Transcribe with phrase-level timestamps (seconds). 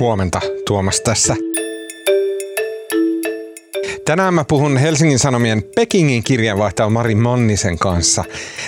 [0.00, 1.36] Huomenta Tuomas tässä.
[4.04, 8.24] Tänään mä puhun Helsingin Sanomien Pekingin kirjeenvaihtaja Mari Mannisen kanssa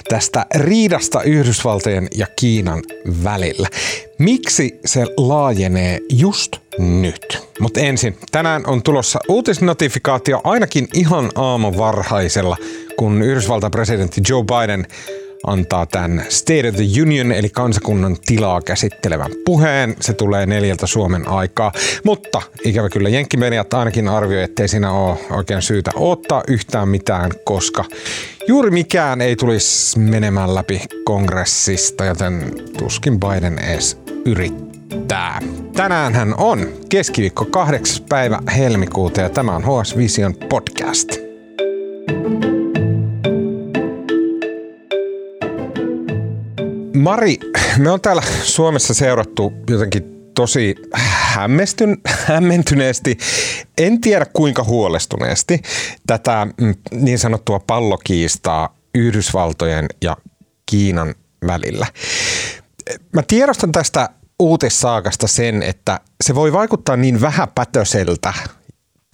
[0.08, 2.82] tästä riidasta Yhdysvaltojen ja Kiinan
[3.24, 3.68] välillä.
[4.18, 7.48] Miksi se laajenee just nyt?
[7.60, 12.56] Mutta ensin, tänään on tulossa uutisnotifikaatio ainakin ihan aamu varhaisella,
[12.96, 14.86] kun Yhdysvaltain presidentti Joe Biden–
[15.46, 19.96] antaa tämän State of the Union eli kansakunnan tilaa käsittelevän puheen.
[20.00, 21.72] Se tulee neljältä Suomen aikaa,
[22.04, 27.84] mutta ikävä kyllä Jenkkimediat ainakin arvioi, ettei siinä ole oikein syytä ottaa yhtään mitään, koska
[28.48, 35.40] juuri mikään ei tulisi menemään läpi kongressista, joten tuskin Biden edes yrittää.
[35.76, 38.04] Tänään hän on keskiviikko 8.
[38.08, 41.07] päivä helmikuuta ja tämä on HS Vision podcast.
[47.08, 47.38] Mari,
[47.78, 53.18] me on täällä Suomessa seurattu jotenkin tosi hämmestyn, hämmentyneesti,
[53.78, 55.62] en tiedä kuinka huolestuneesti,
[56.06, 60.16] tätä mm, niin sanottua pallokiistaa Yhdysvaltojen ja
[60.66, 61.14] Kiinan
[61.46, 61.86] välillä.
[63.12, 68.34] Mä tiedostan tästä uutissaakasta sen, että se voi vaikuttaa niin vähäpätöseltä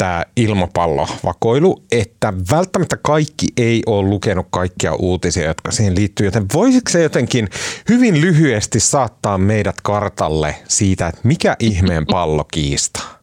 [0.05, 6.91] tämä ilmapallovakoilu, että välttämättä kaikki ei ole lukenut kaikkia uutisia, jotka siihen liittyy, joten voisiko
[6.91, 7.48] se jotenkin
[7.88, 13.19] hyvin lyhyesti saattaa meidät kartalle siitä, että mikä ihmeen pallo kiistaa?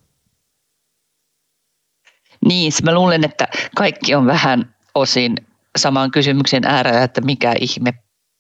[2.46, 5.36] Niin, mä luulen, että kaikki on vähän osin
[5.78, 7.94] saman kysymyksen äärellä, että mikä ihme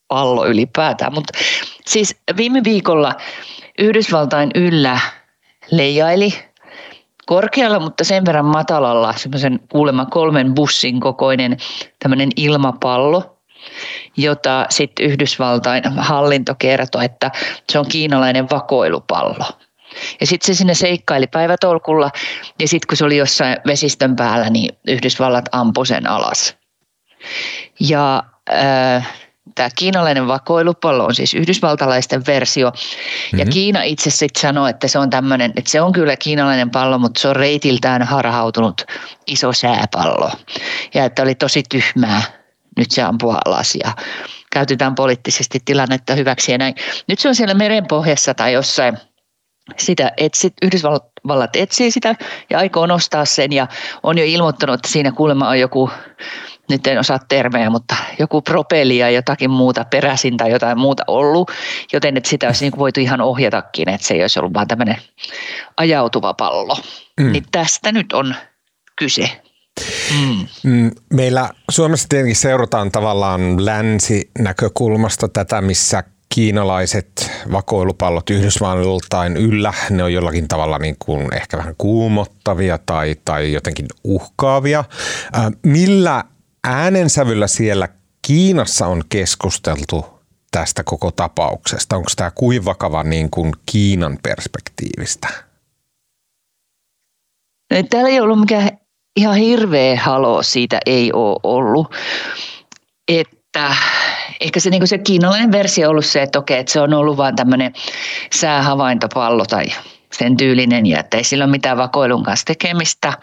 [0.07, 1.13] pallo ylipäätään.
[1.13, 1.37] Mutta
[1.85, 3.15] siis viime viikolla
[3.79, 4.99] Yhdysvaltain yllä
[5.71, 6.50] leijaili
[7.25, 11.57] korkealla, mutta sen verran matalalla, semmoisen kuulemma kolmen bussin kokoinen
[11.99, 13.37] tämmöinen ilmapallo,
[14.17, 17.31] jota sitten Yhdysvaltain hallinto kertoi, että
[17.69, 19.45] se on kiinalainen vakoilupallo.
[20.19, 22.09] Ja sitten se sinne seikkaili päivätolkulla
[22.59, 26.57] ja sitten kun se oli jossain vesistön päällä, niin Yhdysvallat ampui sen alas.
[27.79, 29.07] Ja äh,
[29.55, 32.69] Tämä kiinalainen vakoilupallo on siis yhdysvaltalaisten versio.
[32.69, 33.39] Mm-hmm.
[33.39, 33.53] Ja mhm.
[33.53, 37.21] Kiina itse sitten sanoi, että se on tämmöinen, että se on kyllä kiinalainen pallo, mutta
[37.21, 38.81] se on reitiltään harhautunut
[39.27, 40.31] iso sääpallo.
[40.93, 42.21] Ja että oli tosi tyhmää
[42.77, 43.91] nyt se ampua alas ja
[44.51, 46.75] käytetään poliittisesti tilannetta hyväksi ja näin.
[47.07, 48.97] Nyt se on siellä merenpohjassa tai jossain
[49.77, 52.15] sitä etsit, Yhdysvallat etsii sitä
[52.49, 53.67] ja aikoo nostaa sen ja
[54.03, 55.89] on jo ilmoittanut, että siinä kuulemma on joku
[56.71, 61.51] nyt en osaa termejä, mutta joku propeli ja jotakin muuta peräsin tai jotain muuta ollut,
[61.93, 64.97] joten että sitä olisi niin voitu ihan ohjatakin, että se ei olisi ollut vaan tämmöinen
[65.77, 66.77] ajautuva pallo.
[67.19, 67.31] Mm.
[67.31, 68.35] Niin tästä nyt on
[68.95, 69.41] kyse.
[70.19, 70.47] Mm.
[70.63, 70.91] mm.
[71.13, 76.03] Meillä Suomessa tietenkin seurataan tavallaan länsinäkökulmasta tätä, missä
[76.35, 83.53] kiinalaiset vakoilupallot Yhdysvaltain yllä, ne on jollakin tavalla niin kuin ehkä vähän kuumottavia tai, tai
[83.53, 84.83] jotenkin uhkaavia.
[85.37, 86.23] Äh, millä
[86.67, 87.87] äänensävyllä siellä
[88.27, 90.05] Kiinassa on keskusteltu
[90.51, 91.95] tästä koko tapauksesta?
[91.95, 95.27] Onko tämä kuin vakava niin kuin Kiinan perspektiivistä?
[97.71, 98.69] No, täällä ei ollut mikään
[99.15, 101.95] ihan hirveä halo, siitä ei ole ollut.
[103.07, 103.75] Että
[104.39, 107.17] ehkä se, niin se kiinalainen versio on ollut se, että okei, että se on ollut
[107.17, 107.73] vain tämmöinen
[108.33, 109.65] säähavaintopallo tai
[110.13, 113.13] sen tyylinen ja että ei sillä ole mitään vakoilun kanssa tekemistä.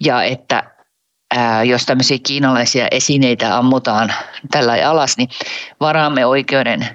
[0.00, 0.71] Ja että
[1.64, 4.12] jos tämmöisiä kiinalaisia esineitä ammutaan
[4.50, 5.28] tällä alas, niin
[5.80, 6.88] varaamme oikeuden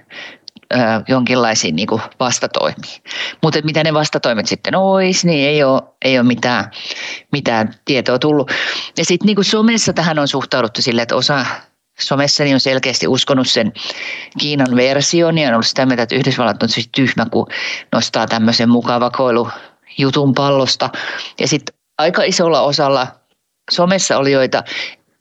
[1.07, 3.01] jonkinlaisiin niin kuin vastatoimiin.
[3.43, 6.71] Mutta mitä ne vastatoimet sitten olisi, niin ei ole, ei ole mitään,
[7.31, 8.51] mitään tietoa tullut.
[8.97, 11.45] Ja sitten niin somessa tähän on suhtauduttu sille, että osa
[11.99, 13.73] somessani on selkeästi uskonut sen
[14.39, 17.47] Kiinan version ja on ollut sitä mieltä, että Yhdysvallat on siis tyhmä, kun
[17.91, 19.49] nostaa tämmöisen mukavakoilu
[19.97, 20.89] jutun pallosta.
[21.39, 23.07] Ja sitten aika isolla osalla
[23.71, 24.63] somessa-olijoita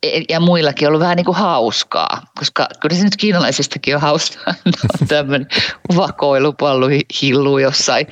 [0.03, 4.53] e, ja muillakin ollut vähän niin kuin hauskaa, koska kyllä se nyt kiinalaisestakin on hauskaa.
[4.65, 5.47] No, tämmöinen
[5.95, 6.87] vakoilupallu
[7.21, 8.07] hilluu jossain,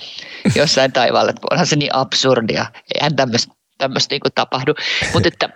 [0.55, 1.33] jossain taivaalla.
[1.51, 2.65] Onhan se niin absurdia.
[2.95, 4.73] Eihän tämmöistä niin tapahdu.
[5.13, 5.49] Mutta että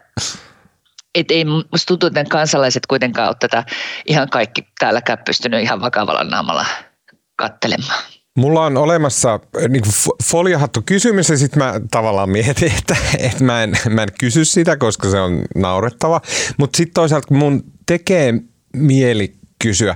[1.16, 3.64] et ei musta tuntuu, että kansalaiset kuitenkaan ole tätä
[4.06, 6.66] ihan kaikki täälläkään pystynyt ihan vakavalla naamalla
[7.36, 8.04] kattelemaan.
[8.40, 9.84] Mulla on olemassa äh, niin
[10.24, 14.78] foliahattu kysymys ja sitten mä tavallaan mietin, että, että mä, en, mä en kysy sitä,
[14.78, 16.22] koska se on naurettava.
[16.58, 18.34] Mutta sitten toisaalta mun tekee
[18.74, 19.96] mieli kysyä.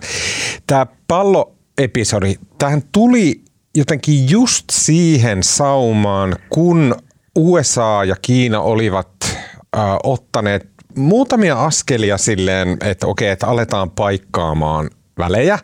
[0.68, 3.42] Tämä palloepisodi, tähän tuli
[3.78, 6.96] jotenkin just siihen saumaan, kun
[7.36, 15.60] USA ja Kiina olivat äh, ottaneet muutamia askelia silleen, että okei, että aletaan paikkaamaan välejä.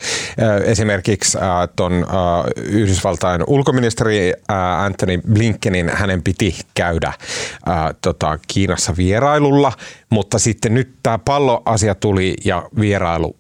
[0.63, 1.37] Esimerkiksi
[1.75, 2.05] tuon
[2.55, 4.33] Yhdysvaltain ulkoministeri
[4.77, 7.13] Anthony Blinkenin hänen piti käydä
[8.01, 9.71] tota, Kiinassa vierailulla,
[10.09, 13.39] mutta sitten nyt tämä palloasia tuli ja vierailu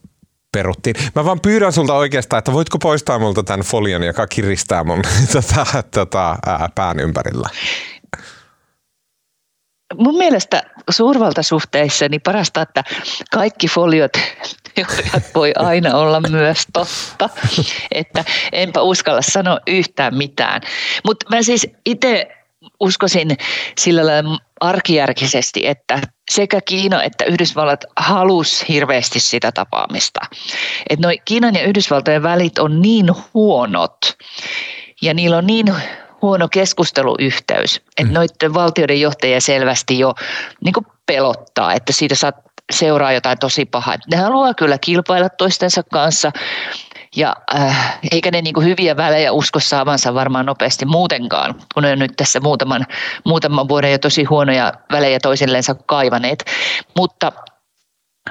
[0.51, 0.95] peruttiin.
[1.15, 5.01] Mä vaan pyydän sulta oikeastaan, että voitko poistaa multa tämän folion, joka kiristää mun
[5.33, 7.49] tota, tota, ää, pään ympärillä?
[9.97, 12.83] Mun mielestä suurvaltasuhteissa niin parasta, että
[13.31, 14.11] kaikki foliot
[14.85, 17.29] teoriat voi aina olla myös totta.
[17.91, 20.61] Että enpä uskalla sanoa yhtään mitään.
[21.05, 22.27] Mutta mä siis itse
[22.79, 23.37] uskoisin
[23.79, 30.19] sillä lailla arkijärkisesti, että sekä Kiina että Yhdysvallat halus hirveästi sitä tapaamista.
[30.89, 33.97] Että noi Kiinan ja Yhdysvaltojen välit on niin huonot
[35.01, 35.75] ja niillä on niin
[36.21, 38.13] huono keskusteluyhteys, että mm.
[38.13, 40.13] noiden valtioiden johtajia selvästi jo
[40.63, 40.73] niin
[41.05, 42.35] pelottaa, että siitä saat
[42.69, 43.95] seuraa jotain tosi pahaa.
[44.11, 46.31] Ne haluaa kyllä kilpailla toistensa kanssa,
[47.15, 51.99] ja äh, eikä ne niinku hyviä välejä usko saavansa varmaan nopeasti muutenkaan, kun ne on
[51.99, 52.85] nyt tässä muutaman,
[53.25, 56.45] muutaman vuoden jo tosi huonoja välejä toisilleensa kaivaneet.
[56.97, 57.31] Mutta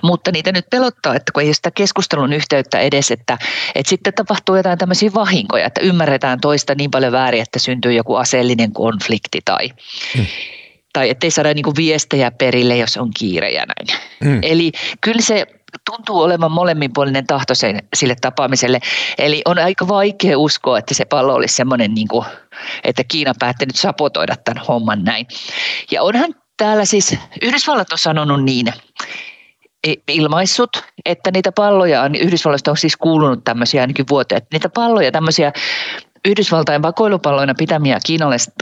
[0.02, 3.38] mutta niitä nyt pelottaa, että kun ei ole sitä keskustelun yhteyttä edes, että,
[3.74, 8.14] että sitten tapahtuu jotain tämmöisiä vahinkoja, että ymmärretään toista niin paljon väärin, että syntyy joku
[8.14, 9.70] aseellinen konflikti tai,
[10.16, 10.26] hmm.
[10.92, 14.00] Tai ettei saada niin viestejä perille, jos on kiire ja näin.
[14.24, 14.40] Hmm.
[14.42, 15.46] Eli kyllä se
[15.90, 18.80] tuntuu olevan molemminpuolinen tahto sen, sille tapaamiselle.
[19.18, 22.26] Eli on aika vaikea uskoa, että se pallo olisi semmoinen, niin kuin,
[22.84, 25.26] että Kiina päätti nyt sapotoida tämän homman näin.
[25.90, 28.66] Ja onhan täällä siis, Yhdysvallat on sanonut niin,
[30.08, 35.12] ilmaissut, että niitä palloja on, Yhdysvalloista on siis kuulunut tämmöisiä ainakin vuoteen, että niitä palloja,
[35.12, 35.52] tämmöisiä
[36.24, 37.98] Yhdysvaltain vakoilupalloina pitämiä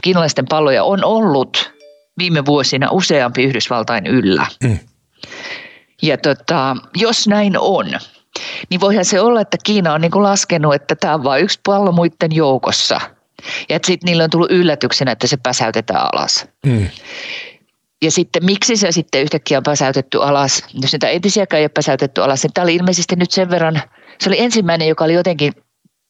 [0.03, 1.76] kiinalaisten palloja on ollut
[2.17, 4.47] viime vuosina useampi Yhdysvaltain yllä.
[4.63, 4.79] Mm.
[6.01, 7.85] Ja tota, jos näin on,
[8.69, 11.91] niin voihan se olla, että Kiina on niin laskenut, että tämä on vain yksi pallo
[11.91, 13.01] muiden joukossa.
[13.69, 16.45] Ja että sitten niillä on tullut yllätyksenä, että se päsäytetään alas.
[16.65, 16.87] Mm.
[18.01, 22.23] Ja sitten miksi se sitten yhtäkkiä on päsäytetty alas, jos niitä entisiäkään ei ole päsäytetty
[22.23, 23.81] alas, niin tämä oli ilmeisesti nyt sen verran,
[24.19, 25.53] se oli ensimmäinen, joka oli jotenkin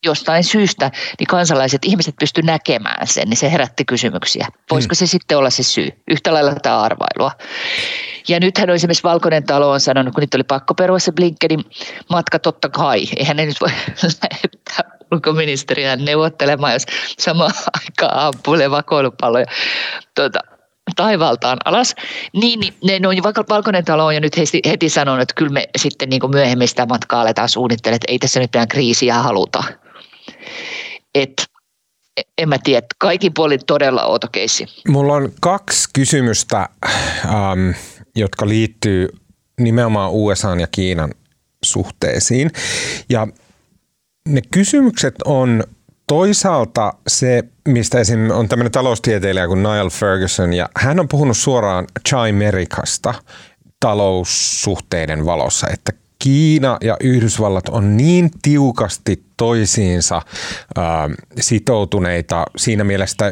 [0.06, 4.48] jostain syystä, niin kansalaiset, ihmiset pysty näkemään sen, niin se herätti kysymyksiä.
[4.72, 4.96] Voisiko mm.
[4.96, 5.90] se sitten olla se syy?
[6.08, 7.32] Yhtä lailla tämä arvailua.
[8.28, 11.66] Ja nythän on esimerkiksi Valkoinen talo on sanonut, kun nyt oli pakko perua se Blinkenin
[12.10, 13.04] matka, totta kai.
[13.18, 13.70] Eihän ne nyt voi
[14.24, 16.86] lähettää ulkoministeriä neuvottelemaan, jos
[17.20, 19.46] samaan aikaan ampuilee vakoilupalloja
[20.16, 20.40] tuota,
[20.96, 21.96] taivaaltaan alas.
[22.34, 23.16] Niin, niin ne, on
[23.50, 26.86] Valkoinen talo on jo nyt heti, heti sanonut, että kyllä me sitten niin myöhemmin sitä
[26.86, 29.64] matkaa aletaan suunnittelemaan, että ei tässä nyt mitään kriisiä haluta.
[31.16, 31.34] Et,
[32.38, 34.66] en mä tiedä, kaikin puolin todella outo keissi.
[34.88, 36.70] Mulla on kaksi kysymystä,
[37.26, 37.70] ähm,
[38.16, 39.10] jotka liittyy
[39.60, 41.14] nimenomaan USA ja Kiinan
[41.64, 42.52] suhteisiin.
[43.10, 43.28] Ja
[44.28, 45.64] ne kysymykset on
[46.08, 48.32] toisaalta se, mistä esim.
[48.32, 53.14] on tämmöinen taloustieteilijä kuin Niall Ferguson, ja hän on puhunut suoraan Chimericasta
[53.80, 60.16] taloussuhteiden valossa, että Kiina ja Yhdysvallat on niin tiukasti toisiinsa
[60.78, 60.84] äh,
[61.40, 62.46] sitoutuneita.
[62.56, 63.28] Siinä mielessä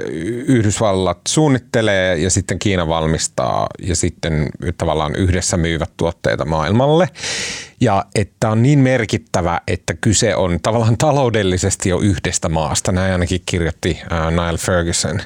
[0.48, 7.10] Yhdysvallat suunnittelee ja sitten Kiina valmistaa ja sitten tavallaan yhdessä myyvät tuotteita maailmalle.
[7.82, 12.92] Ja että on niin merkittävä, että kyse on tavallaan taloudellisesti jo yhdestä maasta.
[12.92, 15.20] Näin ainakin kirjoitti äh, Niall Ferguson.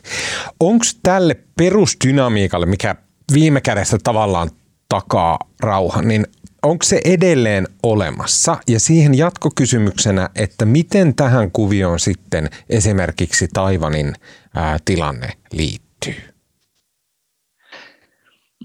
[0.60, 2.96] Onko tälle perusdynamiikalle, mikä
[3.34, 4.50] viime kädessä tavallaan
[4.90, 6.26] takaa rauhan, niin
[6.64, 8.58] onko se edelleen olemassa?
[8.68, 14.14] Ja siihen jatkokysymyksenä, että miten tähän kuvioon sitten esimerkiksi Taivanin
[14.56, 16.16] ää, tilanne liittyy?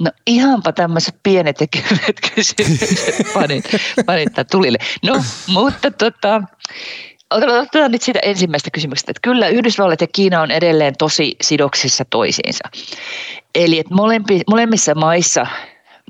[0.00, 3.64] No ihanpa tämmöiset pienet ja kevyet kysymykset panit,
[4.06, 4.78] panit tulille.
[5.02, 6.42] No, mutta tota,
[7.30, 12.64] otetaan nyt sitä ensimmäistä kysymystä, että kyllä Yhdysvallat ja Kiina on edelleen tosi sidoksissa toisiinsa.
[13.54, 15.46] Eli että molempi, molemmissa maissa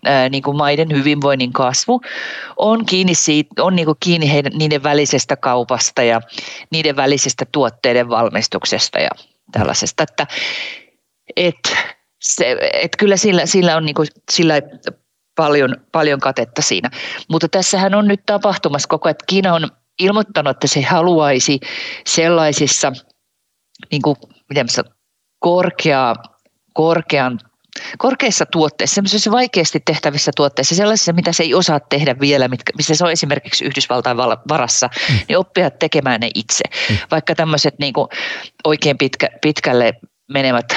[0.04, 2.00] ää, niin kuin maiden hyvinvoinnin kasvu
[2.56, 6.20] on kiinni, siitä, on niin kuin kiinni heidän, niiden välisestä kaupasta ja
[6.70, 9.10] niiden välisestä tuotteiden valmistuksesta ja
[9.52, 10.26] tällaisesta, että
[11.36, 11.76] et,
[12.20, 14.54] se, et kyllä sillä, sillä on niin kuin, sillä
[15.36, 16.90] paljon, paljon katetta siinä.
[17.30, 19.68] Mutta tässähän on nyt tapahtumassa koko ajan, että Kiina on
[19.98, 21.60] ilmoittanut, että se haluaisi
[22.06, 22.92] sellaisissa
[23.90, 24.16] niin kuin,
[24.48, 24.66] miten
[25.38, 26.14] korkea,
[26.72, 27.40] korkean
[27.98, 32.94] korkeissa tuotteissa, sellaisissa vaikeasti tehtävissä tuotteissa, sellaisissa, mitä se ei osaa tehdä vielä, mitkä, missä
[32.94, 34.16] se on esimerkiksi Yhdysvaltain
[34.48, 35.18] varassa, mm.
[35.28, 36.64] niin oppia tekemään ne itse.
[36.90, 36.96] Mm.
[37.10, 38.08] Vaikka tämmöiset niin kuin
[38.64, 39.92] oikein pitkä, pitkälle
[40.32, 40.72] menevät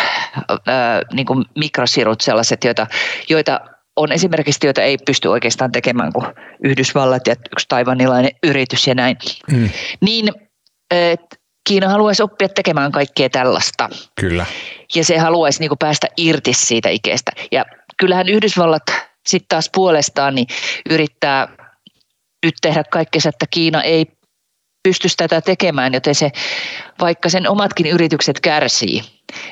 [0.67, 2.87] ää, niin kuin mikrosirut, sellaiset, joita,
[3.29, 3.59] joita
[3.95, 6.25] on esimerkiksi joita ei pysty oikeastaan tekemään kuin
[6.63, 9.17] Yhdysvallat ja yksi taivanilainen yritys ja näin.
[9.51, 9.69] Mm.
[10.01, 10.29] Niin
[11.67, 13.89] Kiina haluaisi oppia tekemään kaikkea tällaista.
[14.19, 14.45] Kyllä.
[14.95, 17.31] Ja se haluaisi niin kuin päästä irti siitä ikeestä.
[17.51, 17.65] Ja
[17.97, 18.83] kyllähän Yhdysvallat
[19.27, 20.47] sitten taas puolestaan niin
[20.89, 21.47] yrittää
[22.45, 24.05] nyt tehdä kaikkea, että Kiina ei
[24.83, 26.31] pystyisi tätä tekemään, joten se,
[26.99, 29.01] vaikka sen omatkin yritykset kärsii,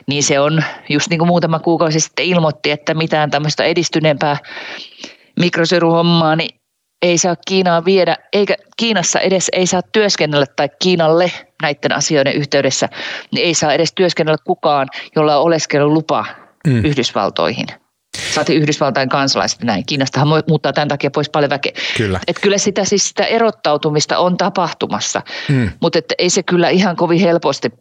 [0.08, 4.38] niin se on just niin kuin muutama kuukausi sitten ilmoitti, että mitään tämmöistä edistyneempää
[5.40, 6.60] mikrosyruhommaa niin
[7.02, 12.90] ei saa Kiinaa viedä, eikä Kiinassa edes ei saa työskennellä tai Kiinalle näiden asioiden yhteydessä,
[13.32, 16.26] niin ei saa edes työskennellä kukaan, jolla on oleskelulupa
[16.68, 16.86] mm.
[16.86, 17.66] Yhdysvaltoihin.
[18.34, 19.86] Saati Yhdysvaltain kansalaiset näin.
[19.86, 21.72] Kiinastahan muuttaa tämän takia pois paljon väkeä.
[21.98, 22.20] Kyllä.
[22.28, 25.72] Et kyllä sitä, siis sitä erottautumista on tapahtumassa, mm.
[25.82, 27.72] mutta ei se kyllä ihan kovin helposti,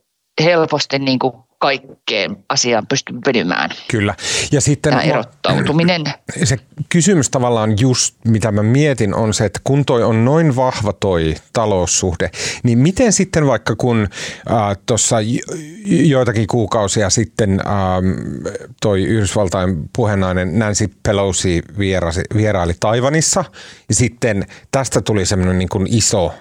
[0.42, 3.70] helposti niin kuin kaikkeen asiaan pysty venymään.
[3.90, 4.14] Kyllä.
[4.52, 6.04] Ja sitten Tämä erottautuminen.
[6.44, 6.56] Se
[6.88, 11.34] kysymys tavallaan just, mitä mä mietin, on se, että kun toi on noin vahva toi
[11.52, 12.30] taloussuhde,
[12.62, 14.08] niin miten sitten vaikka kun
[14.50, 15.16] äh, tuossa
[15.86, 17.66] joitakin kuukausia sitten äh,
[18.82, 23.44] toi Yhdysvaltain puhenainen Nancy Pelosi vierasi, vieraili Taivanissa,
[23.88, 26.34] ja sitten tästä tuli semmoinen niin kuin iso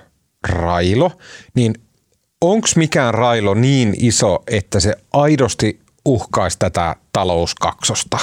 [0.49, 1.11] railo,
[1.55, 1.73] niin
[2.43, 8.17] onko mikään railo niin iso, että se aidosti uhkaisi tätä talouskaksosta?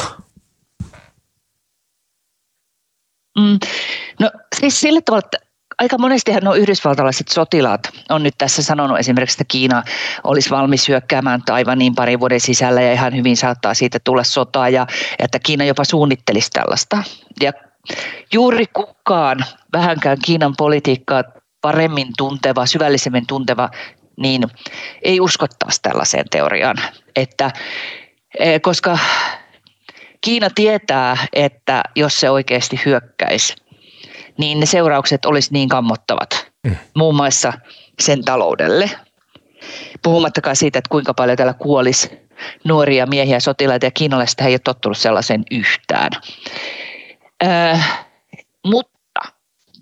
[3.39, 3.59] Mm,
[4.21, 5.39] no siis sillä tavalla, että
[5.79, 9.83] aika monestihan nuo yhdysvaltalaiset sotilaat on nyt tässä sanonut esimerkiksi, että Kiina
[10.25, 11.43] olisi valmis hyökkäämään
[11.77, 14.87] niin parin vuoden sisällä ja ihan hyvin saattaa siitä tulla sotaa ja
[15.19, 17.03] että Kiina jopa suunnittelisi tällaista.
[17.41, 17.53] Ja
[18.33, 21.25] juuri kukaan vähänkään Kiinan politiikkaa
[21.61, 23.71] paremmin tunteva, syvällisemmin tunteva
[24.17, 24.43] niin
[25.02, 26.76] ei uskottaisi tällaiseen teoriaan,
[27.17, 27.50] että
[28.38, 28.99] e, koska
[30.21, 33.57] Kiina tietää, että jos se oikeasti hyökkäisi,
[34.38, 36.76] niin ne seuraukset olisi niin kammottavat, mm.
[36.95, 37.52] muun muassa
[38.00, 38.90] sen taloudelle.
[40.02, 42.11] Puhumattakaan siitä, että kuinka paljon täällä kuolisi
[42.64, 46.11] nuoria miehiä, sotilaita ja kiinalaiset ei ole tottunut sellaisen yhtään.
[47.45, 48.07] Äh,
[48.67, 48.89] mutta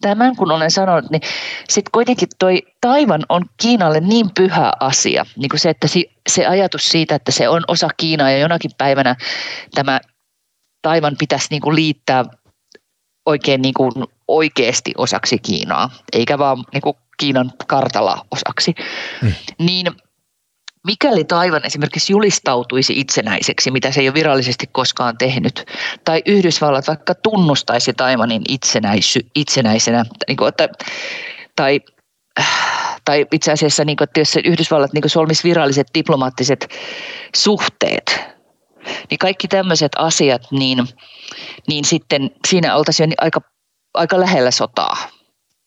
[0.01, 1.23] tämän kun olen sanonut, niin
[1.69, 5.89] sitten kuitenkin toi Taivan on Kiinalle niin pyhä asia, niin kuin se, että
[6.29, 9.17] se ajatus siitä, että se on osa Kiinaa ja jonakin päivänä
[9.75, 10.01] tämä
[10.83, 12.25] Taivan pitäisi niin kuin liittää
[13.27, 13.93] oikein niin kuin
[14.29, 18.75] oikeasti osaksi Kiinaa, eikä vaan niin kuin Kiinan kartalla osaksi,
[19.23, 19.35] mm.
[19.59, 19.87] niin–
[20.87, 25.65] Mikäli Taivan esimerkiksi julistautuisi itsenäiseksi, mitä se ei ole virallisesti koskaan tehnyt,
[26.05, 30.69] tai Yhdysvallat vaikka tunnustaisi Taivanin itsenäisy, itsenäisenä, niin kuin, että,
[31.57, 31.81] tai,
[33.05, 36.69] tai itse asiassa, niin kuin, että jos Yhdysvallat niin solmisi viralliset diplomaattiset
[37.37, 38.21] suhteet,
[39.11, 40.89] niin kaikki tämmöiset asiat, niin,
[41.69, 43.41] niin sitten siinä oltaisiin aika,
[43.95, 45.18] aika lähellä sotaa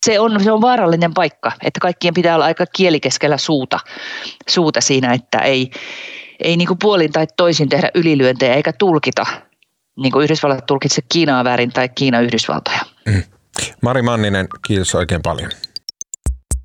[0.06, 3.80] se on, se on vaarallinen paikka, että kaikkien pitää olla aika kielikeskellä suuta,
[4.50, 5.72] suuta siinä, että ei,
[6.40, 9.26] ei niin kuin puolin tai toisin tehdä ylilyöntejä eikä tulkita,
[9.98, 12.80] niin kuin Yhdysvallat tulkitse Kiinaa väärin tai Kiina Yhdysvaltoja.
[13.06, 13.24] Mm.
[13.82, 15.52] Mari Manninen, kiitos oikein paljon.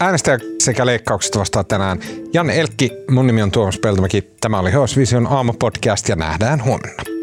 [0.00, 1.98] Äänestäjä sekä leikkaukset vastaa tänään
[2.32, 4.30] Jan Elkki, mun nimi on Tuomas Peltomäki.
[4.40, 7.15] Tämä oli HS Vision aamupodcast ja nähdään huomenna.